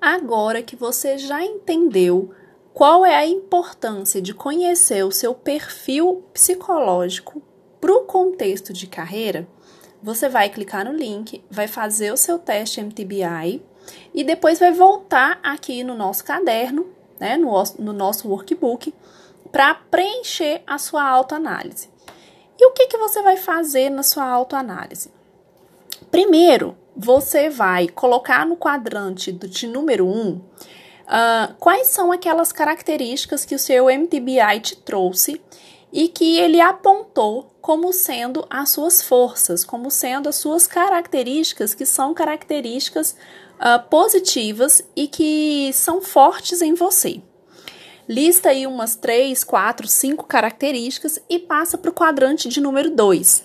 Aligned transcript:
Agora 0.00 0.62
que 0.62 0.76
você 0.76 1.18
já 1.18 1.44
entendeu 1.44 2.30
qual 2.72 3.04
é 3.04 3.16
a 3.16 3.26
importância 3.26 4.22
de 4.22 4.32
conhecer 4.32 5.04
o 5.04 5.10
seu 5.10 5.34
perfil 5.34 6.22
psicológico 6.32 7.42
para 7.80 7.92
o 7.92 8.02
contexto 8.02 8.72
de 8.72 8.86
carreira, 8.86 9.48
você 10.00 10.28
vai 10.28 10.48
clicar 10.48 10.84
no 10.84 10.92
link, 10.92 11.42
vai 11.50 11.66
fazer 11.66 12.12
o 12.12 12.16
seu 12.16 12.38
teste 12.38 12.80
MTBI 12.80 13.60
e 14.14 14.22
depois 14.22 14.60
vai 14.60 14.70
voltar 14.70 15.40
aqui 15.42 15.82
no 15.82 15.94
nosso 15.94 16.24
caderno, 16.24 16.86
né, 17.18 17.36
no, 17.36 17.52
no 17.80 17.92
nosso 17.92 18.28
workbook, 18.28 18.94
para 19.50 19.74
preencher 19.74 20.62
a 20.66 20.78
sua 20.78 21.02
autoanálise. 21.02 21.90
E 22.58 22.66
o 22.66 22.72
que, 22.72 22.86
que 22.86 22.98
você 22.98 23.22
vai 23.22 23.36
fazer 23.36 23.90
na 23.90 24.02
sua 24.02 24.28
autoanálise? 24.28 25.10
Primeiro, 26.10 26.76
você 26.98 27.48
vai 27.48 27.86
colocar 27.86 28.44
no 28.44 28.56
quadrante 28.56 29.30
de 29.30 29.68
número 29.68 30.04
1 30.04 30.10
um, 30.10 30.30
uh, 30.32 31.54
quais 31.60 31.86
são 31.86 32.10
aquelas 32.10 32.50
características 32.50 33.44
que 33.44 33.54
o 33.54 33.58
seu 33.58 33.84
MTBI 33.86 34.60
te 34.60 34.76
trouxe 34.76 35.40
e 35.92 36.08
que 36.08 36.36
ele 36.38 36.60
apontou 36.60 37.54
como 37.60 37.92
sendo 37.92 38.44
as 38.50 38.70
suas 38.70 39.00
forças, 39.00 39.64
como 39.64 39.92
sendo 39.92 40.28
as 40.28 40.36
suas 40.36 40.66
características, 40.66 41.72
que 41.72 41.86
são 41.86 42.12
características 42.12 43.12
uh, 43.60 43.88
positivas 43.88 44.82
e 44.96 45.06
que 45.06 45.70
são 45.72 46.02
fortes 46.02 46.60
em 46.60 46.74
você. 46.74 47.22
Lista 48.08 48.48
aí 48.48 48.66
umas 48.66 48.96
3, 48.96 49.44
4, 49.44 49.86
5 49.86 50.26
características 50.26 51.20
e 51.30 51.38
passa 51.38 51.78
para 51.78 51.90
o 51.90 51.94
quadrante 51.94 52.48
de 52.48 52.60
número 52.60 52.90
2. 52.90 53.44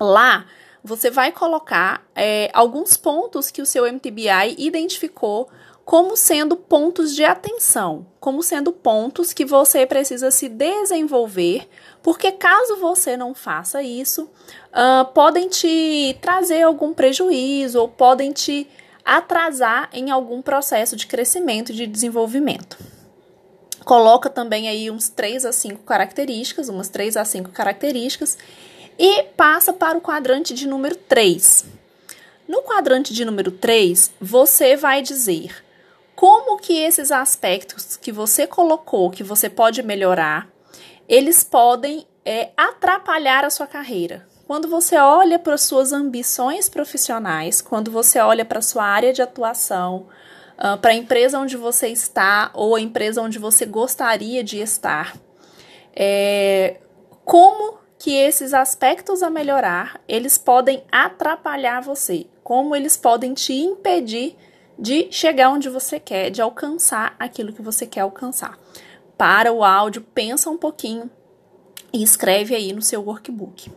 Lá, 0.00 0.46
você 0.82 1.10
vai 1.10 1.32
colocar 1.32 2.06
é, 2.14 2.50
alguns 2.52 2.96
pontos 2.96 3.50
que 3.50 3.62
o 3.62 3.66
seu 3.66 3.90
MTBI 3.90 4.56
identificou 4.58 5.48
como 5.84 6.16
sendo 6.16 6.56
pontos 6.56 7.16
de 7.16 7.24
atenção, 7.24 8.06
como 8.20 8.44
sendo 8.44 8.70
pontos 8.70 9.32
que 9.32 9.44
você 9.44 9.84
precisa 9.84 10.30
se 10.30 10.48
desenvolver, 10.48 11.68
porque 12.00 12.30
caso 12.30 12.76
você 12.76 13.16
não 13.16 13.34
faça 13.34 13.82
isso, 13.82 14.30
uh, 14.70 15.04
podem 15.12 15.48
te 15.48 16.16
trazer 16.20 16.62
algum 16.62 16.94
prejuízo 16.94 17.80
ou 17.80 17.88
podem 17.88 18.30
te 18.30 18.68
atrasar 19.04 19.90
em 19.92 20.10
algum 20.10 20.40
processo 20.40 20.94
de 20.94 21.08
crescimento 21.08 21.72
e 21.72 21.74
de 21.74 21.88
desenvolvimento. 21.88 22.78
Coloca 23.84 24.30
também 24.30 24.68
aí 24.68 24.90
uns 24.90 25.08
3 25.08 25.44
a 25.44 25.52
5 25.52 25.82
características, 25.82 26.68
umas 26.68 26.88
3 26.88 27.16
a 27.16 27.24
5 27.24 27.50
características, 27.50 28.38
e 29.00 29.22
passa 29.34 29.72
para 29.72 29.96
o 29.96 30.00
quadrante 30.02 30.52
de 30.52 30.68
número 30.68 30.94
3. 30.94 31.64
No 32.46 32.60
quadrante 32.60 33.14
de 33.14 33.24
número 33.24 33.50
3, 33.50 34.12
você 34.20 34.76
vai 34.76 35.00
dizer 35.00 35.64
como 36.14 36.58
que 36.58 36.76
esses 36.76 37.10
aspectos 37.10 37.96
que 37.96 38.12
você 38.12 38.46
colocou, 38.46 39.10
que 39.10 39.24
você 39.24 39.48
pode 39.48 39.82
melhorar, 39.82 40.46
eles 41.08 41.42
podem 41.42 42.06
é, 42.26 42.50
atrapalhar 42.54 43.42
a 43.42 43.48
sua 43.48 43.66
carreira. 43.66 44.28
Quando 44.46 44.68
você 44.68 44.98
olha 44.98 45.38
para 45.38 45.56
suas 45.56 45.94
ambições 45.94 46.68
profissionais, 46.68 47.62
quando 47.62 47.90
você 47.90 48.18
olha 48.18 48.44
para 48.44 48.60
sua 48.60 48.84
área 48.84 49.14
de 49.14 49.22
atuação, 49.22 50.08
uh, 50.58 50.76
para 50.76 50.90
a 50.90 50.94
empresa 50.94 51.38
onde 51.38 51.56
você 51.56 51.88
está 51.88 52.50
ou 52.52 52.76
a 52.76 52.80
empresa 52.82 53.22
onde 53.22 53.38
você 53.38 53.64
gostaria 53.64 54.44
de 54.44 54.58
estar, 54.58 55.16
é, 55.96 56.80
como 57.24 57.80
que 58.00 58.16
esses 58.16 58.54
aspectos 58.54 59.22
a 59.22 59.28
melhorar, 59.28 60.00
eles 60.08 60.38
podem 60.38 60.82
atrapalhar 60.90 61.82
você, 61.82 62.26
como 62.42 62.74
eles 62.74 62.96
podem 62.96 63.34
te 63.34 63.52
impedir 63.52 64.38
de 64.78 65.12
chegar 65.12 65.50
onde 65.50 65.68
você 65.68 66.00
quer, 66.00 66.30
de 66.30 66.40
alcançar 66.40 67.14
aquilo 67.18 67.52
que 67.52 67.60
você 67.60 67.86
quer 67.86 68.00
alcançar. 68.00 68.58
Para 69.18 69.52
o 69.52 69.62
áudio, 69.62 70.00
pensa 70.14 70.48
um 70.48 70.56
pouquinho 70.56 71.10
e 71.92 72.02
escreve 72.02 72.54
aí 72.54 72.72
no 72.72 72.80
seu 72.80 73.02
workbook. 73.02 73.70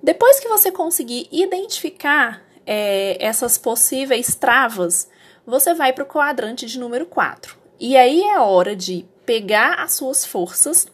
Depois 0.00 0.38
que 0.38 0.46
você 0.46 0.70
conseguir 0.70 1.26
identificar 1.32 2.44
é, 2.64 3.16
essas 3.18 3.58
possíveis 3.58 4.36
travas, 4.36 5.10
você 5.44 5.74
vai 5.74 5.92
para 5.92 6.04
o 6.04 6.06
quadrante 6.06 6.64
de 6.64 6.78
número 6.78 7.06
4. 7.06 7.58
E 7.80 7.96
aí 7.96 8.22
é 8.22 8.38
hora 8.38 8.76
de 8.76 9.04
pegar 9.24 9.80
as 9.80 9.94
suas 9.94 10.24
forças 10.24 10.86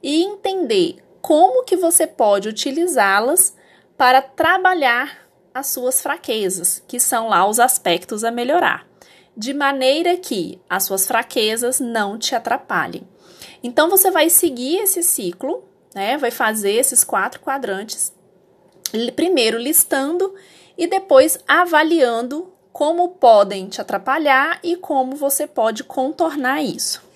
e 0.00 0.22
entender 0.22 1.02
como 1.20 1.64
que 1.64 1.76
você 1.76 2.06
pode 2.06 2.48
utilizá-las 2.48 3.54
para 3.96 4.22
trabalhar 4.22 5.28
as 5.52 5.68
suas 5.68 6.00
fraquezas, 6.00 6.82
que 6.86 6.98
são 6.98 7.28
lá 7.28 7.46
os 7.46 7.58
aspectos 7.58 8.24
a 8.24 8.30
melhorar, 8.30 8.86
de 9.36 9.52
maneira 9.52 10.16
que 10.16 10.60
as 10.68 10.84
suas 10.84 11.06
fraquezas 11.06 11.80
não 11.80 12.18
te 12.18 12.34
atrapalhem. 12.34 13.06
Então 13.62 13.90
você 13.90 14.10
vai 14.10 14.30
seguir 14.30 14.78
esse 14.78 15.02
ciclo, 15.02 15.64
né? 15.94 16.16
Vai 16.16 16.30
fazer 16.30 16.72
esses 16.72 17.04
quatro 17.04 17.40
quadrantes, 17.40 18.12
primeiro 19.14 19.58
listando 19.58 20.34
e 20.78 20.86
depois 20.86 21.38
avaliando 21.46 22.52
como 22.72 23.08
podem 23.08 23.68
te 23.68 23.80
atrapalhar 23.80 24.58
e 24.62 24.76
como 24.76 25.16
você 25.16 25.46
pode 25.46 25.84
contornar 25.84 26.62
isso. 26.62 27.09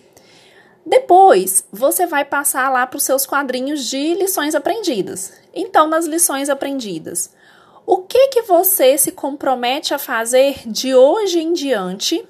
Depois, 0.87 1.67
você 1.72 2.06
vai 2.06 2.25
passar 2.25 2.71
lá 2.71 2.87
para 2.87 2.99
os 2.99 3.03
seus 3.03 3.25
quadrinhos 3.25 3.87
de 3.87 4.15
lições 4.15 4.55
aprendidas. 4.55 5.33
Então, 5.55 5.87
nas 5.87 6.05
lições 6.05 6.50
aprendidas, 6.50 7.31
o 7.87 7.99
que 7.99 8.28
que 8.28 8.43
você 8.43 8.99
se 8.99 9.12
compromete 9.12 9.94
a 9.94 9.99
fazer 9.99 10.61
de 10.67 10.94
hoje 10.94 11.41
em 11.41 11.53
diante 11.53 12.27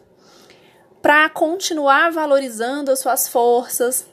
para 1.02 1.28
continuar 1.28 2.10
valorizando 2.12 2.90
as 2.90 3.00
suas 3.00 3.28
forças, 3.28 4.06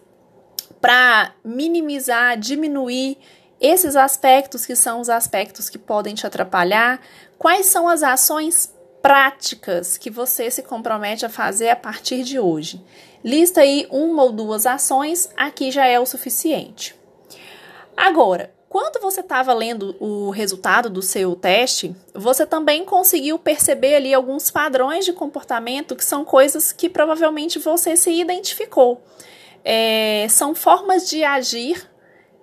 para 0.79 1.33
minimizar, 1.43 2.37
diminuir 2.37 3.17
esses 3.59 3.95
aspectos 3.95 4.65
que 4.65 4.75
são 4.75 4.99
os 4.99 5.09
aspectos 5.09 5.69
que 5.69 5.77
podem 5.77 6.15
te 6.15 6.25
atrapalhar? 6.25 6.99
Quais 7.37 7.67
são 7.67 7.87
as 7.87 8.01
ações 8.01 8.73
práticas 9.01 9.97
que 9.97 10.09
você 10.09 10.49
se 10.51 10.63
compromete 10.63 11.25
a 11.25 11.29
fazer 11.29 11.69
a 11.69 11.75
partir 11.75 12.23
de 12.23 12.39
hoje? 12.39 12.83
Lista 13.23 13.61
aí 13.61 13.87
uma 13.91 14.23
ou 14.23 14.31
duas 14.31 14.65
ações, 14.65 15.29
aqui 15.35 15.71
já 15.71 15.85
é 15.85 15.99
o 15.99 16.05
suficiente. 16.05 16.95
Agora, 17.95 18.51
quando 18.71 19.01
você 19.01 19.19
estava 19.19 19.53
lendo 19.53 19.97
o 19.99 20.29
resultado 20.29 20.89
do 20.89 21.01
seu 21.01 21.35
teste, 21.35 21.93
você 22.15 22.45
também 22.45 22.85
conseguiu 22.85 23.37
perceber 23.37 23.95
ali 23.95 24.13
alguns 24.13 24.49
padrões 24.49 25.03
de 25.03 25.11
comportamento 25.11 25.93
que 25.93 26.05
são 26.05 26.23
coisas 26.23 26.71
que 26.71 26.87
provavelmente 26.87 27.59
você 27.59 27.97
se 27.97 28.09
identificou. 28.11 29.03
É, 29.61 30.25
são 30.29 30.55
formas 30.55 31.09
de 31.09 31.21
agir 31.21 31.90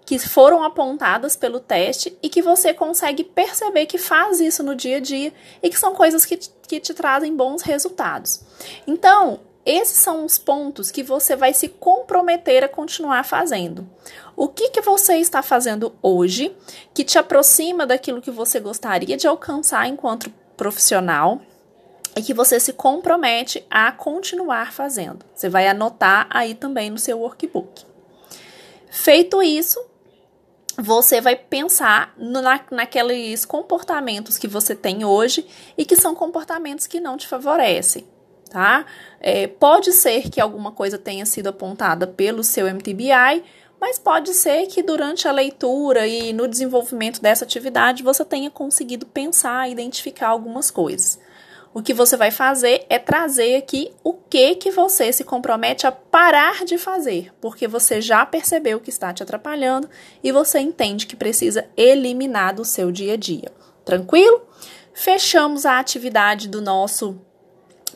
que 0.09 0.19
foram 0.19 0.65
apontadas 0.65 1.37
pelo 1.37 1.61
teste 1.61 2.17
e 2.23 2.31
que 2.31 2.41
você 2.41 2.73
consegue 2.73 3.23
perceber 3.23 3.85
que 3.85 3.99
faz 3.99 4.41
isso 4.41 4.63
no 4.63 4.75
dia 4.75 4.97
a 4.97 5.01
dia 5.01 5.35
e 5.63 5.69
que 5.69 5.79
são 5.79 5.95
coisas 5.95 6.25
que, 6.25 6.39
que 6.67 6.81
te 6.81 6.95
trazem 6.95 7.37
bons 7.37 7.61
resultados. 7.61 8.41
Então, 8.87 9.41
esses 9.67 9.99
são 9.99 10.25
os 10.25 10.39
pontos 10.39 10.91
que 10.91 11.03
você 11.03 11.37
vai 11.37 11.53
se 11.53 11.69
comprometer 11.69 12.65
a 12.65 12.69
continuar 12.71 13.23
fazendo. 13.23 13.87
O 14.35 14.49
que, 14.49 14.71
que 14.71 14.81
você 14.81 15.17
está 15.17 15.43
fazendo 15.43 15.95
hoje 16.01 16.57
que 16.95 17.05
te 17.05 17.19
aproxima 17.19 17.85
daquilo 17.85 18.23
que 18.23 18.31
você 18.31 18.59
gostaria 18.59 19.15
de 19.15 19.27
alcançar 19.27 19.87
enquanto 19.89 20.33
profissional 20.57 21.43
e 22.17 22.23
que 22.23 22.33
você 22.33 22.59
se 22.59 22.73
compromete 22.73 23.63
a 23.71 23.93
continuar 23.93 24.73
fazendo. 24.73 25.23
Você 25.35 25.51
vai 25.51 25.69
anotar 25.69 26.27
aí 26.31 26.55
também 26.55 26.89
no 26.89 26.97
seu 26.97 27.19
workbook. 27.21 27.85
Feito 28.91 29.43
isso, 29.43 29.79
você 30.79 31.21
vai 31.21 31.37
pensar 31.37 32.15
na, 32.17 32.61
naqueles 32.71 33.45
comportamentos 33.45 34.39
que 34.39 34.47
você 34.47 34.75
tem 34.75 35.05
hoje 35.05 35.47
e 35.77 35.85
que 35.85 35.97
são 35.97 36.15
comportamentos 36.15 36.87
que 36.87 37.01
não 37.01 37.17
te 37.17 37.27
favorecem 37.27 38.07
tá? 38.49 38.87
É, 39.21 39.47
pode 39.47 39.93
ser 39.93 40.31
que 40.31 40.41
alguma 40.41 40.73
coisa 40.73 40.99
tenha 40.99 41.25
sido 41.27 41.49
apontada 41.49 42.07
pelo 42.07 42.43
seu 42.43 42.67
MTBI, 42.67 43.45
mas 43.81 43.99
pode 43.99 44.35
ser 44.35 44.67
que 44.67 44.83
durante 44.83 45.29
a 45.29 45.33
leitura 45.33 46.07
e 46.07 46.33
no 46.33 46.49
desenvolvimento 46.49 47.21
dessa 47.21 47.45
atividade 47.45 48.03
você 48.03 48.25
tenha 48.25 48.51
conseguido 48.51 49.07
pensar, 49.07 49.71
identificar 49.71 50.29
algumas 50.29 50.71
coisas. 50.71 51.19
O 51.79 51.81
que 51.81 51.95
você 51.95 52.17
vai 52.17 52.33
fazer 52.33 52.85
é 52.91 52.99
trazer 52.99 53.55
aqui 53.55 53.93
o 54.03 54.13
que 54.13 54.57
que 54.57 54.69
você 54.69 55.13
se 55.13 55.23
compromete 55.23 55.87
a 55.87 55.93
parar 55.93 56.65
de 56.65 56.77
fazer, 56.77 57.33
porque 57.41 57.69
você 57.69 58.01
já 58.01 58.27
percebeu 58.27 58.81
que 58.81 58.91
está 58.91 59.15
te 59.15 59.23
atrapalhando 59.23 59.89
e 60.21 60.33
você 60.33 60.59
entende 60.59 61.07
que 61.07 61.15
precisa 61.15 61.71
eliminar 61.77 62.53
do 62.53 62.65
seu 62.65 62.91
dia 62.91 63.13
a 63.13 63.17
dia. 63.17 63.53
Tranquilo? 63.85 64.43
Fechamos 64.93 65.65
a 65.65 65.79
atividade 65.79 66.49
do 66.49 66.61
nosso 66.61 67.17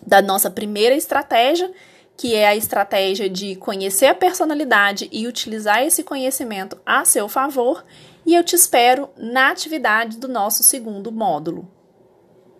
da 0.06 0.22
nossa 0.22 0.48
primeira 0.48 0.94
estratégia, 0.94 1.68
que 2.16 2.36
é 2.36 2.46
a 2.46 2.54
estratégia 2.54 3.28
de 3.28 3.56
conhecer 3.56 4.06
a 4.06 4.14
personalidade 4.14 5.08
e 5.10 5.26
utilizar 5.26 5.82
esse 5.82 6.04
conhecimento 6.04 6.80
a 6.86 7.04
seu 7.04 7.28
favor, 7.28 7.84
e 8.24 8.32
eu 8.32 8.44
te 8.44 8.54
espero 8.54 9.10
na 9.16 9.50
atividade 9.50 10.18
do 10.18 10.28
nosso 10.28 10.62
segundo 10.62 11.10
módulo. 11.10 11.81